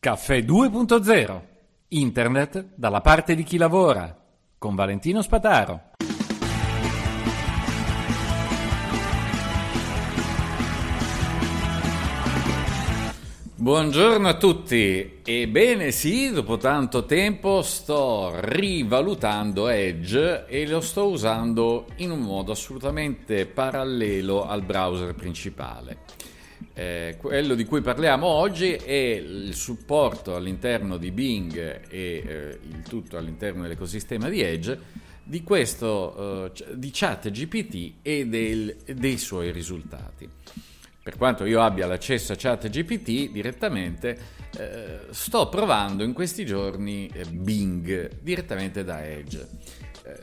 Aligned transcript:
Caffè 0.00 0.38
2.0. 0.42 1.40
Internet 1.88 2.68
dalla 2.76 3.00
parte 3.00 3.34
di 3.34 3.42
chi 3.42 3.56
lavora. 3.56 4.16
Con 4.56 4.76
Valentino 4.76 5.22
Spataro. 5.22 5.90
Buongiorno 13.56 14.28
a 14.28 14.36
tutti. 14.36 15.18
Ebbene 15.24 15.90
sì, 15.90 16.30
dopo 16.30 16.58
tanto 16.58 17.04
tempo 17.04 17.62
sto 17.62 18.30
rivalutando 18.38 19.66
Edge 19.66 20.46
e 20.46 20.64
lo 20.68 20.80
sto 20.80 21.08
usando 21.08 21.86
in 21.96 22.12
un 22.12 22.20
modo 22.20 22.52
assolutamente 22.52 23.46
parallelo 23.46 24.46
al 24.46 24.62
browser 24.62 25.16
principale. 25.16 25.98
Eh, 26.78 27.16
quello 27.18 27.56
di 27.56 27.64
cui 27.64 27.80
parliamo 27.80 28.28
oggi 28.28 28.70
è 28.70 28.92
il 28.92 29.52
supporto 29.52 30.36
all'interno 30.36 30.96
di 30.96 31.10
Bing 31.10 31.56
e 31.56 32.22
eh, 32.24 32.58
il 32.68 32.82
tutto 32.82 33.16
all'interno 33.16 33.62
dell'ecosistema 33.62 34.28
di 34.28 34.42
Edge 34.42 34.78
di 35.24 35.42
questo 35.42 36.52
eh, 36.54 36.76
di 36.76 36.90
chat 36.92 37.30
GPT 37.30 37.94
e 38.00 38.28
del, 38.28 38.76
dei 38.94 39.18
suoi 39.18 39.50
risultati 39.50 40.28
per 41.08 41.16
quanto 41.16 41.46
io 41.46 41.62
abbia 41.62 41.86
l'accesso 41.86 42.34
a 42.34 42.36
chat 42.36 42.68
GPT 42.68 43.30
direttamente, 43.30 44.18
eh, 44.58 44.98
sto 45.08 45.48
provando 45.48 46.04
in 46.04 46.12
questi 46.12 46.44
giorni 46.44 47.10
eh, 47.10 47.24
Bing 47.24 48.20
direttamente 48.20 48.84
da 48.84 49.02
Edge. 49.02 49.48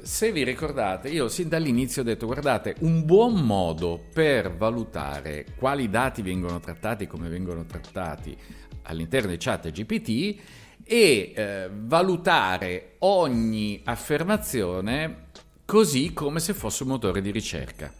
Se 0.02 0.31
vi 0.31 0.44
ricordate, 0.44 1.09
io 1.09 1.28
sin 1.28 1.47
dall'inizio 1.47 2.02
ho 2.02 2.05
detto, 2.05 2.25
guardate, 2.25 2.75
un 2.80 3.05
buon 3.05 3.36
modo 3.36 4.03
per 4.14 4.55
valutare 4.55 5.45
quali 5.58 5.89
dati 5.89 6.22
vengono 6.22 6.59
trattati 6.59 7.03
e 7.03 7.08
come 7.08 7.30
vengono 7.30 7.66
trattati 7.66 8.36
all'interno 8.83 9.30
di 9.30 9.38
chat 9.38 9.69
GPT 9.72 10.39
è 10.83 10.94
eh, 10.94 11.69
valutare 11.72 12.95
ogni 13.00 13.81
affermazione 13.83 15.23
così 15.66 16.13
come 16.13 16.39
se 16.39 16.53
fosse 16.53 16.83
un 16.83 16.89
motore 16.89 17.22
di 17.22 17.31
ricerca. 17.31 17.91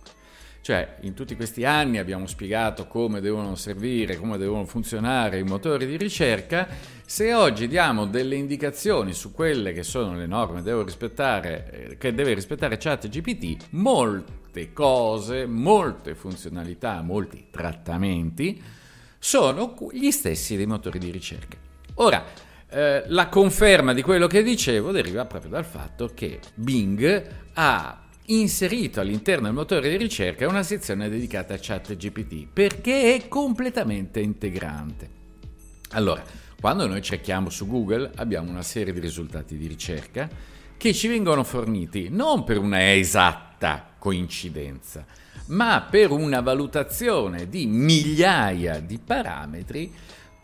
Cioè, 0.62 0.98
in 1.02 1.14
tutti 1.14 1.36
questi 1.36 1.64
anni 1.64 2.00
abbiamo 2.00 2.26
spiegato 2.26 2.88
come 2.88 3.22
devono 3.22 3.54
servire, 3.54 4.18
come 4.18 4.40
devono 4.40 4.66
funzionare 4.66 5.38
i 5.38 5.44
motori 5.44 5.86
di 5.86 5.96
ricerca. 5.96 6.68
Se 7.08 7.36
oggi 7.36 7.68
diamo 7.68 8.08
delle 8.08 8.36
indicazioni 8.36 9.14
su 9.14 9.32
quelle 9.32 9.74
che 9.74 9.84
sono 9.84 10.16
le 10.16 10.26
norme 10.26 10.64
eh, 10.66 11.98
che 12.00 12.14
deve 12.16 12.34
rispettare 12.34 12.78
ChatGPT, 12.78 13.68
molte 13.70 14.74
cose, 14.74 15.46
molte 15.46 16.16
funzionalità, 16.16 17.04
molti 17.04 17.46
trattamenti 17.52 18.60
sono 19.20 19.76
gli 19.92 20.10
stessi 20.10 20.56
dei 20.56 20.66
motori 20.66 20.98
di 20.98 21.12
ricerca. 21.12 21.58
Ora, 21.96 22.26
eh, 22.70 23.04
la 23.06 23.30
conferma 23.30 23.94
di 23.94 24.02
quello 24.02 24.26
che 24.26 24.42
dicevo 24.42 24.92
deriva 24.92 25.26
proprio 25.26 25.52
dal 25.52 25.66
fatto 25.66 26.10
che 26.12 26.40
Bing 26.56 27.28
ha 27.54 28.02
inserito 28.26 29.00
all'interno 29.00 29.46
del 29.46 29.54
motore 29.54 29.90
di 29.90 29.98
ricerca 29.98 30.48
una 30.48 30.64
sezione 30.64 31.08
dedicata 31.08 31.54
a 31.54 31.60
ChatGPT 31.62 32.48
perché 32.52 33.14
è 33.14 33.28
completamente 33.28 34.20
integrante. 34.20 35.10
Allora, 35.92 36.24
quando 36.60 36.88
noi 36.88 37.02
cerchiamo 37.02 37.50
su 37.50 37.68
Google 37.68 38.12
abbiamo 38.16 38.50
una 38.50 38.64
serie 38.64 38.94
di 38.94 39.00
risultati 39.00 39.58
di 39.58 39.68
ricerca 39.68 40.30
che 40.78 40.94
ci 40.94 41.08
vengono 41.08 41.44
forniti 41.44 42.10
non 42.10 42.44
per 42.44 42.58
una 42.58 42.94
esatta 42.94 43.94
coincidenza, 43.98 45.06
ma 45.48 45.88
per 45.90 46.12
una 46.12 46.42
valutazione 46.42 47.48
di 47.50 47.66
migliaia 47.66 48.80
di 48.80 49.00
parametri 49.04 49.92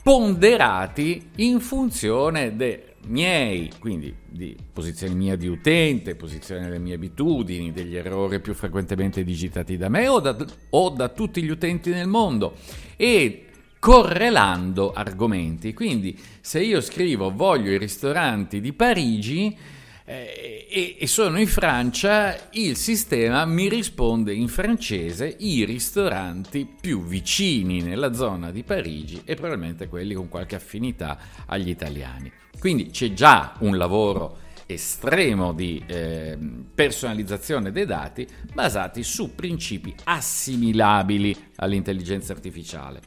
ponderati 0.02 1.30
in 1.38 1.60
funzione 1.60 2.56
dei 2.56 2.82
miei, 3.06 3.72
quindi 3.80 4.16
di 4.28 4.56
posizione 4.72 5.14
mia 5.14 5.36
di 5.36 5.48
utente, 5.48 6.16
posizione 6.16 6.62
delle 6.62 6.80
mie 6.80 6.96
abitudini, 6.96 7.72
degli 7.72 7.96
errori 7.96 8.40
più 8.40 8.54
frequentemente 8.54 9.24
digitati 9.24 9.78
da 9.78 9.90
me 9.90 10.08
o 10.08 10.20
da, 10.20 10.36
o 10.72 10.90
da 10.90 11.10
tutti 11.10 11.44
gli 11.44 11.50
utenti 11.50 11.92
nel 11.92 12.08
mondo. 12.08 12.56
E 12.96 13.46
correlando 13.82 14.94
argomenti. 14.94 15.74
Quindi 15.74 16.16
se 16.40 16.62
io 16.62 16.82
scrivo 16.82 17.34
voglio 17.34 17.72
i 17.72 17.80
ristoranti 17.80 18.62
di 18.62 18.74
Parigi, 18.74 19.58
eh, 20.06 20.68
e, 20.70 20.98
e 21.00 21.08
sono 21.08 21.40
in 21.40 21.48
Francia, 21.48 22.50
il 22.52 22.78
sistema 22.78 23.44
mi 23.46 23.68
risponde 23.70 24.34
in 24.34 24.50
francese 24.50 25.36
i 25.40 25.66
ristoranti 25.66 26.68
più 26.80 27.04
vicini 27.04 27.82
nella 27.82 28.14
zona 28.14 28.52
di 28.52 28.62
Parigi 28.62 29.24
e 29.26 29.34
probabilmente 29.34 29.88
quelli 29.88 30.14
con 30.14 30.30
qualche 30.30 30.56
affinità 30.56 31.18
agli 31.48 31.70
italiani. 31.70 32.32
Quindi 32.60 32.92
c'è 32.92 33.14
già 33.14 33.56
un 33.62 33.78
lavoro 33.78 34.38
estremo 34.68 35.54
di 35.54 35.84
eh, 35.88 36.38
personalizzazione 36.76 37.72
dei 37.72 37.86
dati 37.86 38.28
basati 38.54 39.02
su 39.02 39.34
principi 39.34 39.96
assimilabili 40.04 41.36
all'intelligenza 41.56 42.32
artificiale. 42.32 43.02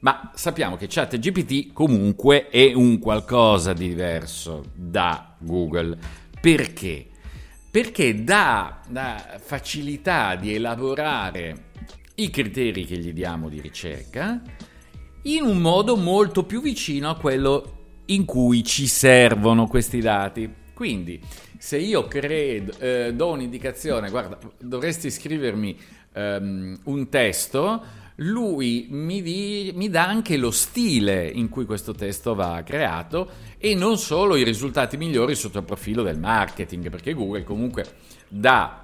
Ma 0.00 0.30
sappiamo 0.34 0.76
che 0.76 0.86
ChatGPT 0.88 1.72
comunque 1.72 2.48
è 2.48 2.72
un 2.72 2.98
qualcosa 2.98 3.72
di 3.72 3.88
diverso 3.88 4.64
da 4.74 5.34
Google 5.38 5.98
perché? 6.40 7.06
Perché 7.70 8.22
dà 8.22 8.80
la 8.90 9.38
facilità 9.40 10.36
di 10.36 10.54
elaborare 10.54 11.66
i 12.14 12.30
criteri 12.30 12.84
che 12.84 12.96
gli 12.98 13.12
diamo 13.12 13.48
di 13.48 13.60
ricerca 13.60 14.40
in 15.22 15.42
un 15.42 15.58
modo 15.58 15.96
molto 15.96 16.44
più 16.44 16.60
vicino 16.60 17.10
a 17.10 17.16
quello 17.16 17.78
in 18.06 18.24
cui 18.24 18.64
ci 18.64 18.86
servono 18.86 19.66
questi 19.66 20.00
dati. 20.00 20.50
Quindi, 20.74 21.20
se 21.58 21.76
io 21.76 22.06
credo, 22.06 22.72
eh, 22.78 23.12
do 23.14 23.32
un'indicazione, 23.32 24.10
guarda, 24.10 24.38
dovresti 24.60 25.10
scrivermi 25.10 25.76
um, 26.14 26.78
un 26.84 27.08
testo, 27.08 27.82
lui 28.20 28.88
mi, 28.90 29.22
di, 29.22 29.72
mi, 29.74 29.88
dà 29.88 30.06
anche 30.06 30.36
lo 30.36 30.50
stile 30.50 31.28
in 31.28 31.48
cui 31.48 31.64
questo 31.64 31.92
testo 31.92 32.34
va 32.34 32.62
creato 32.64 33.30
e 33.58 33.74
non 33.74 33.96
solo 33.98 34.36
i 34.36 34.44
risultati 34.44 34.96
migliori 34.96 35.34
sotto 35.34 35.58
il 35.58 35.64
profilo 35.64 36.02
del 36.02 36.18
marketing, 36.18 36.90
perché 36.90 37.12
Google 37.12 37.44
comunque 37.44 37.84
dà 38.28 38.82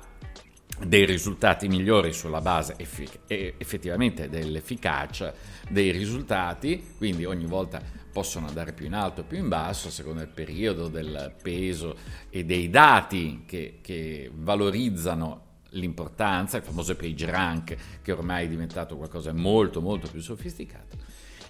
dei 0.87 1.05
risultati 1.05 1.69
migliori 1.69 2.13
sulla 2.13 2.41
base 2.41 2.75
effic- 2.77 3.21
effettivamente 3.27 4.29
dell'efficacia 4.29 5.33
dei 5.69 5.91
risultati, 5.91 6.95
quindi 6.97 7.25
ogni 7.25 7.47
volta 7.47 7.81
possono 8.13 8.47
andare 8.47 8.73
più 8.73 8.87
in 8.87 8.95
alto 8.95 9.23
o 9.23 9.25
più 9.25 9.39
in 9.39 9.49
basso 9.49 9.89
a 9.89 9.91
seconda 9.91 10.21
del 10.21 10.33
periodo, 10.33 10.89
del 10.89 11.35
peso 11.43 11.97
e 12.31 12.45
dei 12.45 12.71
dati 12.71 13.43
che, 13.47 13.79
che 13.83 14.31
valorizzano 14.33 15.44
l'importanza, 15.75 16.57
il 16.57 16.63
famoso 16.63 16.97
page 16.97 17.31
rank 17.31 17.77
che 18.03 18.13
ormai 18.13 18.47
è 18.47 18.49
diventato 18.49 18.97
qualcosa 18.97 19.31
di 19.31 19.41
molto 19.41 19.81
molto 19.81 20.09
più 20.11 20.21
sofisticato. 20.21 20.97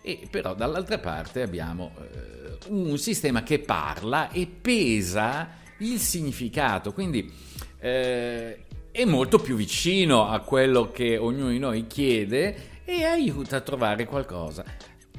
E 0.02 0.28
però 0.30 0.54
dall'altra 0.54 0.98
parte 0.98 1.42
abbiamo 1.42 1.92
eh, 1.98 2.58
un 2.68 2.98
sistema 2.98 3.42
che 3.42 3.59
parla 3.59 4.30
e 4.30 4.47
pesa 4.47 5.62
il 5.78 5.98
significato, 5.98 6.92
quindi 6.92 7.32
eh, 7.78 8.65
è 8.91 9.04
molto 9.04 9.38
più 9.38 9.56
vicino 9.56 10.28
a 10.28 10.41
quello 10.41 10.91
che 10.91 11.16
ognuno 11.16 11.48
di 11.48 11.59
noi 11.59 11.86
chiede 11.86 12.82
e 12.84 13.04
aiuta 13.04 13.56
a 13.56 13.60
trovare 13.60 14.04
qualcosa. 14.04 14.65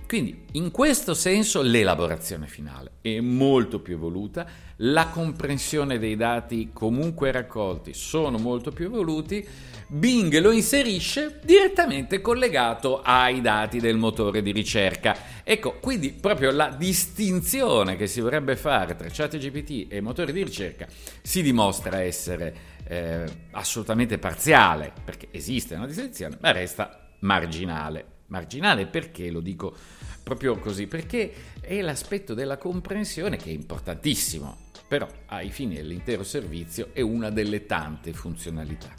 Quindi 0.07 0.45
in 0.53 0.69
questo 0.69 1.15
senso 1.15 1.61
l'elaborazione 1.61 2.47
finale 2.47 2.91
è 3.01 3.19
molto 3.19 3.79
più 3.79 3.95
evoluta, 3.95 4.45
la 4.77 5.07
comprensione 5.07 5.97
dei 5.97 6.15
dati 6.15 6.69
comunque 6.71 7.31
raccolti 7.31 7.93
sono 7.93 8.37
molto 8.37 8.71
più 8.71 8.85
evoluti, 8.85 9.45
Bing 9.87 10.39
lo 10.39 10.51
inserisce 10.51 11.39
direttamente 11.43 12.21
collegato 12.21 13.01
ai 13.01 13.41
dati 13.41 13.79
del 13.79 13.97
motore 13.97 14.41
di 14.41 14.51
ricerca. 14.51 15.15
Ecco, 15.43 15.79
quindi 15.79 16.11
proprio 16.11 16.51
la 16.51 16.69
distinzione 16.69 17.95
che 17.95 18.07
si 18.07 18.21
vorrebbe 18.21 18.55
fare 18.55 18.95
tra 18.95 19.07
ChatGPT 19.09 19.91
e 19.91 20.01
motori 20.01 20.33
di 20.33 20.43
ricerca 20.43 20.87
si 21.21 21.41
dimostra 21.41 22.01
essere 22.01 22.55
eh, 22.87 23.25
assolutamente 23.51 24.19
parziale, 24.19 24.91
perché 25.03 25.27
esiste 25.31 25.75
una 25.75 25.87
distinzione, 25.87 26.37
ma 26.41 26.51
resta 26.51 27.09
marginale 27.19 28.13
marginale. 28.27 28.85
Perché 28.85 29.29
lo 29.29 29.39
dico 29.39 29.75
proprio 30.23 30.57
così? 30.57 30.87
Perché 30.87 31.33
è 31.59 31.81
l'aspetto 31.81 32.33
della 32.33 32.57
comprensione 32.57 33.37
che 33.37 33.49
è 33.49 33.53
importantissimo, 33.53 34.57
però 34.87 35.07
ai 35.27 35.49
fini 35.49 35.75
dell'intero 35.75 36.23
servizio 36.23 36.89
è 36.93 37.01
una 37.01 37.29
delle 37.29 37.65
tante 37.65 38.13
funzionalità. 38.13 38.93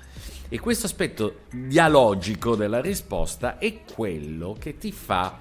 E 0.48 0.60
questo 0.60 0.86
aspetto 0.86 1.40
dialogico 1.50 2.54
della 2.54 2.80
risposta 2.80 3.58
è 3.58 3.82
quello 3.82 4.56
che 4.58 4.78
ti 4.78 4.92
fa 4.92 5.40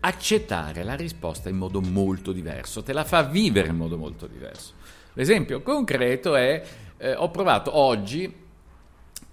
accettare 0.00 0.82
la 0.82 0.94
risposta 0.94 1.48
in 1.48 1.56
modo 1.56 1.80
molto 1.80 2.32
diverso, 2.32 2.82
te 2.82 2.92
la 2.92 3.04
fa 3.04 3.22
vivere 3.22 3.68
in 3.68 3.76
modo 3.76 3.96
molto 3.96 4.26
diverso. 4.26 4.74
L'esempio 5.14 5.62
concreto 5.62 6.36
è, 6.36 6.62
eh, 6.96 7.14
ho 7.14 7.30
provato 7.30 7.76
oggi 7.76 8.32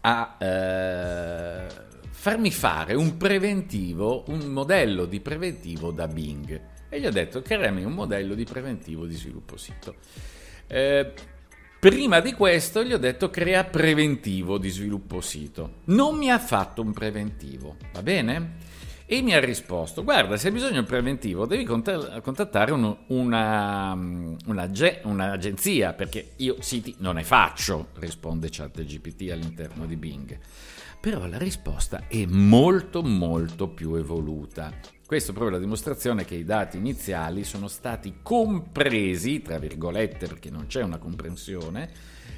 a 0.01 0.37
eh, 0.39 1.67
farmi 2.19 2.49
fare 2.51 2.95
un 2.95 3.15
preventivo, 3.15 4.23
un 4.29 4.47
modello 4.47 5.05
di 5.05 5.19
preventivo 5.19 5.91
da 5.91 6.07
Bing 6.07 6.61
e 6.89 6.99
gli 6.99 7.05
ho 7.05 7.11
detto 7.11 7.43
creami 7.43 7.83
un 7.83 7.93
modello 7.93 8.33
di 8.33 8.43
preventivo 8.43 9.05
di 9.05 9.15
sviluppo 9.15 9.55
sito. 9.55 9.95
Eh, 10.65 11.13
prima 11.79 12.19
di 12.19 12.33
questo 12.33 12.83
gli 12.83 12.91
ho 12.91 12.97
detto 12.97 13.29
crea 13.29 13.63
preventivo 13.65 14.57
di 14.57 14.69
sviluppo 14.69 15.21
sito. 15.21 15.81
Non 15.85 16.17
mi 16.17 16.31
ha 16.31 16.39
fatto 16.39 16.81
un 16.81 16.91
preventivo, 16.91 17.77
va 17.93 18.01
bene? 18.01 18.55
E 19.05 19.21
mi 19.21 19.33
ha 19.33 19.39
risposto, 19.39 20.03
guarda, 20.03 20.37
se 20.37 20.47
hai 20.47 20.53
bisogno 20.53 20.71
di 20.71 20.77
un 20.79 20.85
preventivo 20.85 21.45
devi 21.45 21.65
contattare 21.65 22.71
un, 22.71 22.97
una, 23.07 23.93
una, 23.93 24.71
un'agenzia, 25.03 25.93
perché 25.93 26.31
io 26.37 26.57
siti 26.61 26.95
non 26.97 27.15
ne 27.15 27.23
faccio, 27.23 27.89
risponde 27.99 28.49
ChatGPT 28.49 29.29
all'interno 29.31 29.85
di 29.85 29.95
Bing. 29.95 30.37
Però 30.99 31.25
la 31.27 31.37
risposta 31.37 32.07
è 32.07 32.25
molto 32.25 33.03
molto 33.03 33.69
più 33.69 33.93
evoluta. 33.95 34.73
Questo 35.05 35.31
è 35.31 35.33
proprio 35.33 35.55
la 35.55 35.63
dimostrazione 35.63 36.25
che 36.25 36.35
i 36.35 36.43
dati 36.43 36.77
iniziali 36.77 37.43
sono 37.43 37.67
stati 37.67 38.15
compresi, 38.21 39.41
tra 39.41 39.57
virgolette, 39.57 40.27
perché 40.27 40.49
non 40.49 40.65
c'è 40.65 40.83
una 40.83 40.97
comprensione, 40.97 41.89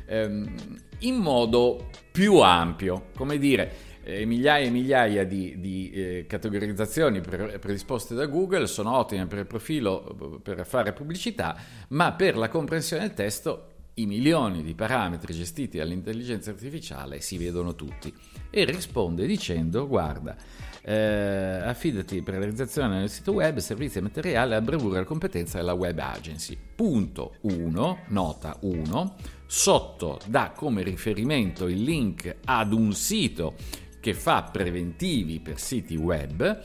ehm, 0.06 0.56
in 1.00 1.16
modo 1.16 1.90
più 2.12 2.40
ampio. 2.42 3.08
Come 3.16 3.40
dire, 3.40 3.72
eh, 4.04 4.26
migliaia 4.26 4.68
e 4.68 4.70
migliaia 4.70 5.26
di, 5.26 5.56
di 5.58 5.90
eh, 5.92 6.26
categorizzazioni 6.28 7.22
pre- 7.22 7.58
predisposte 7.60 8.14
da 8.14 8.26
Google 8.26 8.68
sono 8.68 8.96
ottime 8.98 9.26
per 9.26 9.40
il 9.40 9.48
profilo, 9.48 10.40
per 10.44 10.66
fare 10.68 10.94
pubblicità, 10.94 11.58
ma 11.90 12.12
per 12.14 12.38
la 12.38 12.50
comprensione 12.50 13.04
del 13.04 13.14
testo 13.16 13.68
i 14.02 14.06
milioni 14.06 14.64
di 14.64 14.76
parametri 14.76 15.34
gestiti 15.34 15.78
dall'intelligenza 15.78 16.52
artificiale 16.52 17.22
si 17.22 17.38
vedono 17.38 17.76
tutti. 17.76 18.14
E 18.50 18.66
risponde 18.66 19.26
dicendo, 19.26 19.88
guarda, 19.88 20.36
eh, 20.82 21.62
affidati 21.64 22.22
per 22.22 22.36
la 22.36 22.40
realizzazione 22.40 23.00
del 23.00 23.10
sito 23.10 23.34
web, 23.34 23.58
servizi 23.58 23.98
e 23.98 24.02
materiale 24.02 24.56
a 24.56 24.62
bravura 24.62 25.02
e 25.02 25.04
competenza 25.04 25.58
della 25.58 25.74
web 25.74 25.98
agency. 26.00 26.58
Punto 26.76 27.36
1, 27.42 28.00
nota 28.08 28.58
1, 28.62 29.16
sotto 29.46 30.20
dà 30.26 30.52
come 30.56 30.84
riferimento 30.84 31.68
il 31.68 31.82
link 31.82 32.38
ad 32.46 32.74
un 32.74 32.94
sito 32.94 33.56
che 34.00 34.14
fa 34.14 34.44
preventivi 34.44 35.40
per 35.40 35.60
siti 35.60 35.96
web, 35.96 36.62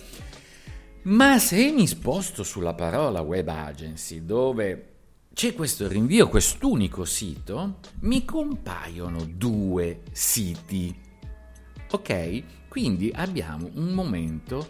ma 1.03 1.39
se 1.39 1.71
mi 1.73 1.87
sposto 1.87 2.43
sulla 2.43 2.75
parola 2.75 3.21
web 3.21 3.49
agency 3.49 4.25
dove 4.25 4.94
c'è 5.35 5.53
questo 5.53 5.89
rinvio, 5.89 6.29
quest'unico 6.29 7.05
sito, 7.05 7.81
mi 8.03 8.25
compaiono 8.25 9.25
due 9.25 10.03
siti. 10.13 10.95
Ok? 11.91 12.69
Quindi 12.69 13.11
abbiamo 13.13 13.69
un 13.75 13.89
momento 13.91 14.69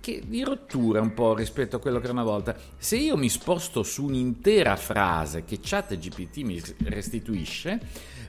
che 0.00 0.22
di 0.26 0.42
rottura 0.42 1.00
un 1.00 1.14
po' 1.14 1.34
rispetto 1.34 1.76
a 1.76 1.80
quello 1.80 1.98
che 1.98 2.04
era 2.04 2.12
una 2.12 2.22
volta. 2.22 2.56
Se 2.76 2.96
io 2.96 3.16
mi 3.16 3.28
sposto 3.28 3.82
su 3.82 4.04
un'intera 4.04 4.76
frase 4.76 5.44
che 5.44 5.58
ChatGPT 5.60 6.38
mi 6.38 6.62
restituisce, 6.84 7.80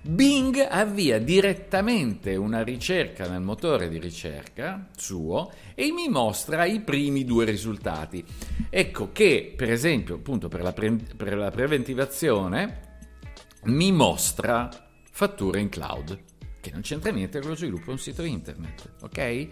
Bing 0.02 0.66
avvia 0.70 1.20
direttamente 1.20 2.36
una 2.36 2.64
ricerca 2.64 3.28
nel 3.28 3.42
motore 3.42 3.90
di 3.90 4.00
ricerca 4.00 4.88
suo 4.96 5.52
e 5.76 5.92
mi 5.92 6.08
mostra 6.08 6.64
i 6.66 6.80
primi 6.80 7.26
due 7.26 7.44
risultati. 7.44 8.24
Ecco 8.70 9.12
che, 9.12 9.54
per 9.56 9.70
esempio, 9.70 10.16
appunto 10.16 10.48
per 10.48 10.62
la, 10.62 10.72
pre- 10.72 11.00
per 11.16 11.36
la 11.36 11.52
preventivazione, 11.52 12.88
mi 13.64 13.92
mostra 13.92 14.70
fatture 15.12 15.60
in 15.60 15.68
cloud, 15.68 16.18
che 16.62 16.72
non 16.72 16.82
c'entra 16.82 17.12
niente 17.12 17.40
con 17.42 17.50
lo 17.50 17.56
sviluppo 17.56 17.86
di 17.86 17.92
un 17.92 18.00
sito 18.00 18.24
internet, 18.24 18.92
ok? 19.02 19.48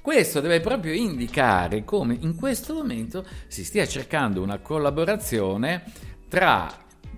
Questo 0.00 0.40
deve 0.40 0.60
proprio 0.60 0.92
indicare 0.92 1.84
come 1.84 2.16
in 2.20 2.34
questo 2.34 2.74
momento 2.74 3.24
si 3.46 3.64
stia 3.64 3.86
cercando 3.86 4.42
una 4.42 4.58
collaborazione 4.58 5.84
tra 6.28 6.70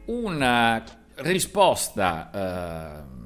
una 0.07 0.83
risposta 1.17 2.31
eh, 2.33 3.20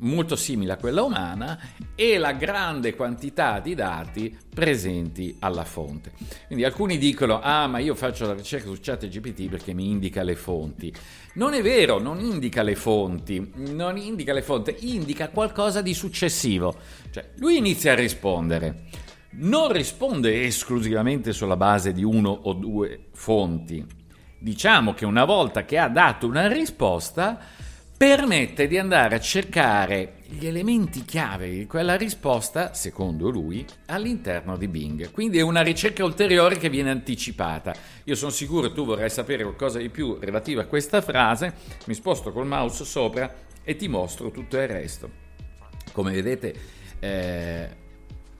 molto 0.00 0.36
simile 0.36 0.72
a 0.72 0.76
quella 0.76 1.02
umana 1.02 1.58
e 1.94 2.18
la 2.18 2.32
grande 2.32 2.94
quantità 2.94 3.60
di 3.60 3.74
dati 3.74 4.36
presenti 4.52 5.36
alla 5.40 5.64
fonte. 5.64 6.12
Quindi 6.46 6.64
alcuni 6.64 6.98
dicono, 6.98 7.40
ah 7.40 7.66
ma 7.66 7.78
io 7.78 7.94
faccio 7.94 8.26
la 8.26 8.34
ricerca 8.34 8.66
su 8.66 8.78
chat 8.80 9.06
GPT 9.08 9.48
perché 9.48 9.72
mi 9.72 9.90
indica 9.90 10.22
le 10.22 10.36
fonti. 10.36 10.92
Non 11.34 11.54
è 11.54 11.62
vero, 11.62 11.98
non 11.98 12.20
indica 12.20 12.62
le 12.62 12.74
fonti, 12.74 13.52
non 13.54 13.96
indica 13.96 14.32
le 14.32 14.42
fonti, 14.42 14.76
indica 14.80 15.28
qualcosa 15.28 15.80
di 15.82 15.94
successivo. 15.94 16.74
Cioè, 17.10 17.30
lui 17.36 17.56
inizia 17.56 17.92
a 17.92 17.96
rispondere. 17.96 18.84
Non 19.32 19.70
risponde 19.70 20.42
esclusivamente 20.42 21.32
sulla 21.32 21.56
base 21.56 21.92
di 21.92 22.02
uno 22.02 22.30
o 22.30 22.52
due 22.52 23.06
fonti, 23.12 23.86
diciamo 24.40 24.92
che 24.92 25.04
una 25.04 25.24
volta 25.24 25.64
che 25.64 25.78
ha 25.78 25.88
dato 25.88 26.26
una 26.26 26.48
risposta, 26.48 27.38
permette 28.00 28.66
di 28.66 28.78
andare 28.78 29.14
a 29.14 29.20
cercare 29.20 30.14
gli 30.24 30.46
elementi 30.46 31.04
chiave 31.04 31.50
di 31.50 31.66
quella 31.66 31.98
risposta, 31.98 32.72
secondo 32.72 33.28
lui, 33.28 33.62
all'interno 33.88 34.56
di 34.56 34.68
Bing. 34.68 35.10
Quindi 35.10 35.36
è 35.36 35.42
una 35.42 35.60
ricerca 35.60 36.02
ulteriore 36.02 36.56
che 36.56 36.70
viene 36.70 36.88
anticipata. 36.88 37.74
Io 38.04 38.14
sono 38.14 38.30
sicuro 38.30 38.68
che 38.68 38.74
tu 38.74 38.86
vorrai 38.86 39.10
sapere 39.10 39.42
qualcosa 39.42 39.80
di 39.80 39.90
più 39.90 40.16
relativo 40.18 40.62
a 40.62 40.64
questa 40.64 41.02
frase, 41.02 41.52
mi 41.84 41.92
sposto 41.92 42.32
col 42.32 42.46
mouse 42.46 42.86
sopra 42.86 43.30
e 43.62 43.76
ti 43.76 43.86
mostro 43.86 44.30
tutto 44.30 44.56
il 44.56 44.66
resto. 44.66 45.10
Come 45.92 46.12
vedete, 46.12 46.54
eh, 47.00 47.68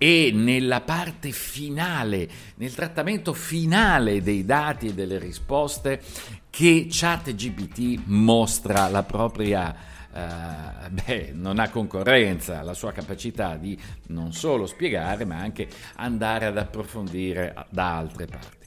e 0.03 0.31
nella 0.33 0.81
parte 0.81 1.31
finale, 1.31 2.27
nel 2.55 2.73
trattamento 2.73 3.35
finale 3.35 4.23
dei 4.23 4.47
dati 4.47 4.87
e 4.87 4.95
delle 4.95 5.19
risposte 5.19 6.01
che 6.49 6.87
ChatGPT 6.89 8.05
mostra 8.07 8.89
la 8.89 9.03
propria 9.03 9.89
Uh, 10.13 10.91
beh, 10.91 11.31
non 11.35 11.61
ha 11.61 11.71
concorrenza, 11.71 12.63
la 12.63 12.75
sua 12.75 12.91
capacità 12.91 13.55
di 13.55 13.79
non 14.09 14.33
solo 14.33 14.67
spiegare, 14.67 15.25
ma 15.25 15.37
anche 15.37 15.69
andare 15.95 16.47
ad 16.47 16.59
approfondire 16.59 17.55
da 17.71 17.97
altre 17.97 18.27
parti. 18.27 18.67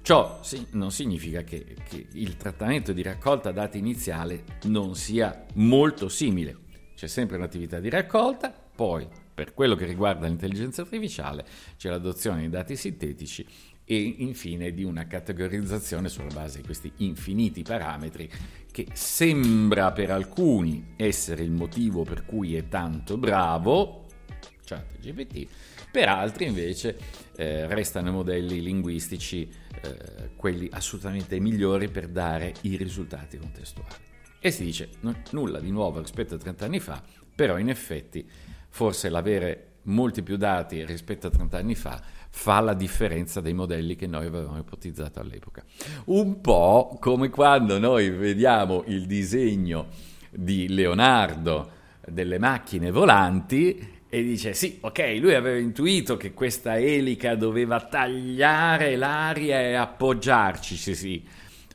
Ciò 0.00 0.40
non 0.70 0.90
significa 0.90 1.42
che, 1.42 1.76
che, 1.86 2.06
il 2.12 2.38
trattamento 2.38 2.94
di 2.94 3.02
raccolta 3.02 3.52
dati 3.52 3.76
iniziale 3.76 4.44
non 4.62 4.94
sia 4.94 5.44
molto 5.56 6.08
simile. 6.08 6.56
C'è 6.96 7.06
sempre 7.06 7.36
un'attività 7.36 7.80
di 7.80 7.90
raccolta, 7.90 8.50
poi 8.50 9.06
per 9.38 9.54
quello 9.54 9.76
che 9.76 9.84
riguarda 9.84 10.26
l'intelligenza 10.26 10.82
artificiale 10.82 11.46
c'è 11.76 11.90
l'adozione 11.90 12.40
di 12.40 12.48
dati 12.48 12.74
sintetici 12.74 13.46
e 13.84 13.96
infine 14.18 14.72
di 14.72 14.82
una 14.82 15.06
categorizzazione 15.06 16.08
sulla 16.08 16.34
base 16.34 16.58
di 16.58 16.64
questi 16.64 16.90
infiniti 16.96 17.62
parametri 17.62 18.28
che 18.72 18.88
sembra 18.94 19.92
per 19.92 20.10
alcuni 20.10 20.94
essere 20.96 21.44
il 21.44 21.52
motivo 21.52 22.02
per 22.02 22.26
cui 22.26 22.56
è 22.56 22.66
tanto 22.66 23.16
bravo, 23.16 24.06
chat 24.64 24.98
GPT, 24.98 25.46
per 25.92 26.08
altri 26.08 26.46
invece 26.46 26.98
eh, 27.36 27.68
restano 27.68 28.10
modelli 28.10 28.60
linguistici 28.60 29.48
eh, 29.82 30.30
quelli 30.34 30.68
assolutamente 30.72 31.38
migliori 31.38 31.88
per 31.88 32.08
dare 32.08 32.54
i 32.62 32.74
risultati 32.74 33.38
contestuali. 33.38 33.94
E 34.40 34.50
si 34.50 34.64
dice 34.64 34.88
n- 35.02 35.22
nulla 35.30 35.60
di 35.60 35.70
nuovo 35.70 36.00
rispetto 36.00 36.34
a 36.34 36.38
30 36.38 36.64
anni 36.64 36.80
fa, 36.80 37.00
però 37.36 37.56
in 37.56 37.68
effetti 37.68 38.28
forse 38.78 39.08
l'avere 39.08 39.64
molti 39.88 40.22
più 40.22 40.36
dati 40.36 40.84
rispetto 40.84 41.26
a 41.26 41.30
30 41.30 41.58
anni 41.58 41.74
fa 41.74 42.00
fa 42.30 42.60
la 42.60 42.74
differenza 42.74 43.40
dei 43.40 43.52
modelli 43.52 43.96
che 43.96 44.06
noi 44.06 44.26
avevamo 44.26 44.56
ipotizzato 44.56 45.18
all'epoca. 45.18 45.64
Un 46.04 46.40
po' 46.40 46.96
come 47.00 47.28
quando 47.28 47.80
noi 47.80 48.08
vediamo 48.10 48.84
il 48.86 49.06
disegno 49.06 49.88
di 50.30 50.68
Leonardo 50.68 51.70
delle 52.06 52.38
macchine 52.38 52.92
volanti 52.92 53.96
e 54.08 54.22
dice 54.22 54.54
sì, 54.54 54.78
ok, 54.80 55.16
lui 55.18 55.34
aveva 55.34 55.58
intuito 55.58 56.16
che 56.16 56.32
questa 56.32 56.78
elica 56.78 57.34
doveva 57.34 57.80
tagliare 57.80 58.94
l'aria 58.94 59.60
e 59.60 59.74
appoggiarci, 59.74 60.76
sì, 60.76 60.94
sì, 60.94 61.26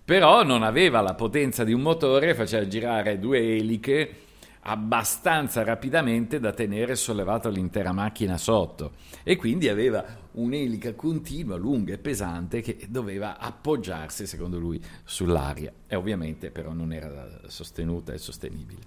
però 0.06 0.44
non 0.44 0.64
aveva 0.64 1.02
la 1.02 1.16
potenza 1.16 1.66
di 1.66 1.74
un 1.74 1.82
motore, 1.82 2.34
faceva 2.34 2.66
girare 2.66 3.20
due 3.20 3.40
eliche 3.58 4.22
abbastanza 4.64 5.64
rapidamente 5.64 6.40
da 6.40 6.54
tenere 6.54 6.96
sollevato 6.96 7.50
l'intera 7.50 7.92
macchina 7.92 8.38
sotto 8.38 8.94
e 9.24 9.36
quindi 9.36 9.68
aveva 9.68 10.04
un'elica 10.32 10.94
continua, 10.94 11.58
lunga 11.58 11.94
e 11.94 11.98
pesante 11.98 12.62
che 12.62 12.88
doveva 12.88 13.38
appoggiarsi, 13.38 14.26
secondo 14.26 14.58
lui, 14.58 14.82
sull'aria 15.04 15.72
e 15.86 15.96
ovviamente 15.96 16.50
però 16.50 16.74
non 16.74 16.94
era 16.94 17.42
sostenuta 17.48 18.14
e 18.14 18.18
sostenibile. 18.18 18.82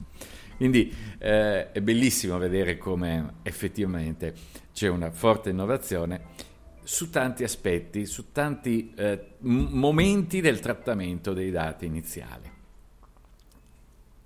Quindi 0.57 0.93
eh, 1.19 1.71
è 1.71 1.81
bellissimo 1.83 2.39
vedere 2.39 2.79
come 2.79 3.35
effettivamente 3.43 4.35
c'è 4.73 4.89
una 4.89 5.11
forte 5.11 5.51
innovazione 5.51 6.55
su 6.83 7.11
tanti 7.11 7.45
aspetti, 7.45 8.07
su 8.07 8.33
tanti 8.33 8.93
eh, 8.95 9.33
momenti 9.41 10.41
del 10.41 10.61
trattamento 10.61 11.35
dei 11.35 11.51
dati 11.51 11.85
iniziali. 11.85 12.51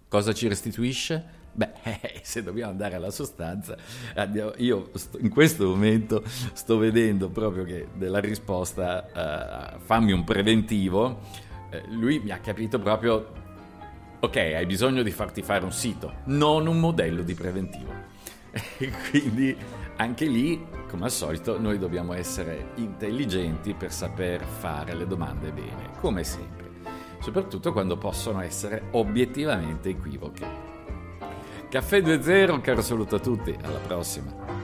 Cosa 0.08 0.32
ci 0.32 0.46
restituisce? 0.46 1.38
Beh, 1.52 1.72
se 2.22 2.42
dobbiamo 2.42 2.70
andare 2.70 2.94
alla 2.94 3.10
sostanza, 3.10 3.76
io 4.56 4.90
in 5.18 5.30
questo 5.30 5.66
momento 5.66 6.22
sto 6.52 6.78
vedendo 6.78 7.28
proprio 7.28 7.64
che 7.64 7.88
della 7.94 8.20
risposta 8.20 9.74
uh, 9.76 9.80
fammi 9.80 10.12
un 10.12 10.24
preventivo, 10.24 11.06
uh, 11.70 11.92
lui 11.94 12.20
mi 12.20 12.30
ha 12.30 12.38
capito 12.38 12.78
proprio, 12.78 13.32
ok, 14.20 14.36
hai 14.36 14.66
bisogno 14.66 15.02
di 15.02 15.10
farti 15.10 15.42
fare 15.42 15.64
un 15.64 15.72
sito, 15.72 16.14
non 16.26 16.66
un 16.66 16.78
modello 16.78 17.22
di 17.22 17.34
preventivo. 17.34 18.08
E 18.78 18.90
quindi 19.10 19.56
anche 19.96 20.24
lì, 20.24 20.66
come 20.88 21.04
al 21.04 21.10
solito, 21.10 21.60
noi 21.60 21.78
dobbiamo 21.78 22.14
essere 22.14 22.70
intelligenti 22.76 23.74
per 23.74 23.92
saper 23.92 24.42
fare 24.42 24.94
le 24.94 25.06
domande 25.06 25.52
bene, 25.52 25.90
come 26.00 26.24
sempre, 26.24 26.70
soprattutto 27.20 27.70
quando 27.70 27.96
possono 27.96 28.40
essere 28.40 28.88
obiettivamente 28.92 29.90
equivoche. 29.90 30.69
Caffè 31.70 32.00
2.0, 32.00 32.60
caro 32.62 32.82
saluto 32.82 33.14
a 33.14 33.20
tutti, 33.20 33.56
alla 33.62 33.78
prossima. 33.78 34.59